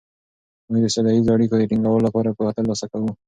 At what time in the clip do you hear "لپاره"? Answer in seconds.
2.07-2.35